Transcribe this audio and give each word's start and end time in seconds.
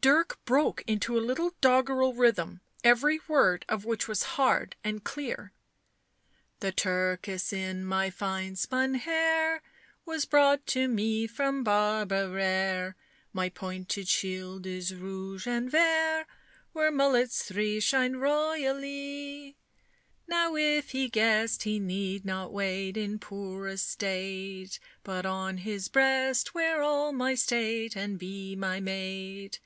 Dirk 0.00 0.40
broke 0.46 0.82
into 0.86 1.18
a 1.18 1.20
little 1.20 1.52
doggerel 1.60 2.14
rhyme, 2.14 2.60
every 2.82 3.20
word 3.28 3.66
of 3.68 3.84
which 3.84 4.08
was 4.08 4.22
hard 4.40 4.74
and 4.82 5.04
clear." 5.04 5.52
The 6.60 6.72
turkis 6.72 7.52
in 7.52 7.84
my 7.84 8.08
fine 8.08 8.56
spun 8.56 8.94
hair 8.94 9.62
Was 10.06 10.24
brought 10.24 10.66
to 10.68 10.88
me 10.88 11.26
from 11.26 11.62
Barbaric. 11.62 12.94
My 13.34 13.50
pointed 13.50 14.08
shield 14.08 14.66
is 14.66 14.94
rouge 14.94 15.46
and 15.46 15.70
vair, 15.70 16.26
Where 16.72 16.90
mullets 16.90 17.44
three 17.44 17.78
shine 17.78 18.14
royallie. 18.14 19.56
Now 20.26 20.56
if 20.56 20.90
he 20.90 21.10
guessed, 21.10 21.64
He 21.64 21.78
need 21.78 22.24
not 22.24 22.50
wait 22.50 22.96
in 22.96 23.18
poor 23.18 23.68
estate, 23.68 24.80
But 25.04 25.26
on 25.26 25.58
his 25.58 25.88
breast 25.88 26.54
Wear 26.54 26.82
all 26.82 27.12
my 27.12 27.34
state 27.34 27.94
and 27.94 28.18
be 28.18 28.56
my 28.56 28.80
mate. 28.80 29.60